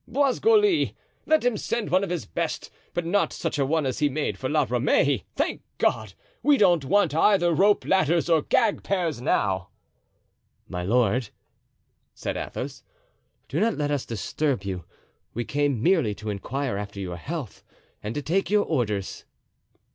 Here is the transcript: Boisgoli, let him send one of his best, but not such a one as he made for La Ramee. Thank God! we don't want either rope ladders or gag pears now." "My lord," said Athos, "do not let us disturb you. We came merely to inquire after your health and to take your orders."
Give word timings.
Boisgoli, 0.07 0.95
let 1.27 1.45
him 1.45 1.55
send 1.55 1.91
one 1.91 2.03
of 2.03 2.09
his 2.09 2.25
best, 2.25 2.71
but 2.95 3.05
not 3.05 3.31
such 3.31 3.59
a 3.59 3.65
one 3.67 3.85
as 3.85 3.99
he 3.99 4.09
made 4.09 4.35
for 4.35 4.49
La 4.49 4.65
Ramee. 4.67 5.25
Thank 5.35 5.61
God! 5.77 6.15
we 6.41 6.57
don't 6.57 6.83
want 6.83 7.13
either 7.13 7.53
rope 7.53 7.85
ladders 7.85 8.27
or 8.27 8.41
gag 8.41 8.81
pears 8.81 9.21
now." 9.21 9.69
"My 10.67 10.81
lord," 10.81 11.29
said 12.15 12.35
Athos, 12.35 12.81
"do 13.47 13.59
not 13.59 13.77
let 13.77 13.91
us 13.91 14.03
disturb 14.07 14.63
you. 14.63 14.85
We 15.35 15.45
came 15.45 15.83
merely 15.83 16.15
to 16.15 16.31
inquire 16.31 16.77
after 16.77 16.99
your 16.99 17.17
health 17.17 17.63
and 18.01 18.15
to 18.15 18.23
take 18.23 18.49
your 18.49 18.65
orders." 18.65 19.25